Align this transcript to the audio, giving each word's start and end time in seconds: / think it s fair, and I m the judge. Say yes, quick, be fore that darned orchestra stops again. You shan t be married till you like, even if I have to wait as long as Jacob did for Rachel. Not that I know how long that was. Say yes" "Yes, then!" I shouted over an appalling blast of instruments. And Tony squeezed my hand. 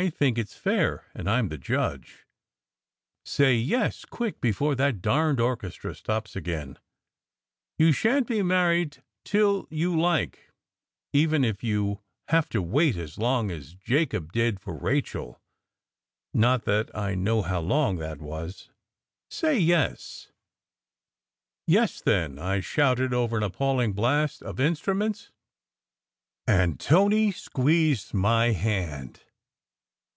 / 0.00 0.10
think 0.18 0.38
it 0.38 0.46
s 0.50 0.54
fair, 0.54 1.04
and 1.14 1.28
I 1.28 1.38
m 1.40 1.50
the 1.50 1.58
judge. 1.58 2.24
Say 3.26 3.56
yes, 3.56 4.06
quick, 4.06 4.40
be 4.40 4.50
fore 4.50 4.74
that 4.76 5.02
darned 5.02 5.40
orchestra 5.40 5.94
stops 5.94 6.34
again. 6.34 6.78
You 7.76 7.92
shan 7.92 8.24
t 8.24 8.32
be 8.32 8.42
married 8.42 9.02
till 9.26 9.66
you 9.68 9.94
like, 9.94 10.50
even 11.12 11.44
if 11.44 11.62
I 11.62 11.98
have 12.28 12.48
to 12.48 12.62
wait 12.62 12.96
as 12.96 13.18
long 13.18 13.50
as 13.50 13.74
Jacob 13.74 14.32
did 14.32 14.58
for 14.58 14.74
Rachel. 14.74 15.38
Not 16.32 16.64
that 16.64 16.90
I 16.96 17.14
know 17.14 17.42
how 17.42 17.60
long 17.60 17.96
that 17.96 18.22
was. 18.22 18.70
Say 19.30 19.58
yes" 19.58 20.32
"Yes, 21.66 22.00
then!" 22.00 22.38
I 22.38 22.60
shouted 22.60 23.12
over 23.12 23.36
an 23.36 23.42
appalling 23.42 23.92
blast 23.92 24.42
of 24.42 24.58
instruments. 24.58 25.30
And 26.46 26.80
Tony 26.80 27.30
squeezed 27.30 28.14
my 28.14 28.52
hand. 28.52 29.20